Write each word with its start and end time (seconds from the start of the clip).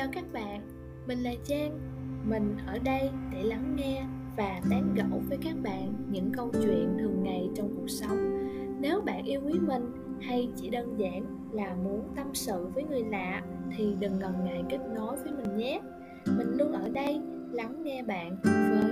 chào 0.00 0.08
các 0.12 0.24
bạn, 0.32 0.60
mình 1.06 1.18
là 1.18 1.30
Trang. 1.44 1.78
Mình 2.24 2.56
ở 2.66 2.78
đây 2.78 3.10
để 3.32 3.42
lắng 3.42 3.76
nghe 3.76 4.02
và 4.36 4.60
tán 4.70 4.94
gẫu 4.94 5.22
với 5.28 5.38
các 5.42 5.54
bạn 5.62 5.94
những 6.10 6.32
câu 6.32 6.50
chuyện 6.52 6.96
thường 6.98 7.22
ngày 7.22 7.48
trong 7.54 7.76
cuộc 7.76 7.88
sống. 7.88 8.48
Nếu 8.80 9.00
bạn 9.00 9.24
yêu 9.24 9.40
quý 9.44 9.52
mình 9.66 9.92
hay 10.20 10.48
chỉ 10.56 10.70
đơn 10.70 10.98
giản 10.98 11.24
là 11.52 11.74
muốn 11.84 12.02
tâm 12.16 12.26
sự 12.34 12.66
với 12.74 12.84
người 12.84 13.04
lạ 13.10 13.42
thì 13.76 13.94
đừng 14.00 14.18
ngần 14.18 14.44
ngại 14.44 14.62
kết 14.68 14.78
nối 14.94 15.16
với 15.16 15.32
mình 15.32 15.56
nhé. 15.56 15.80
Mình 16.26 16.48
luôn 16.58 16.72
ở 16.72 16.88
đây 16.88 17.20
lắng 17.52 17.82
nghe 17.82 18.02
bạn 18.02 18.36
với 18.42 18.89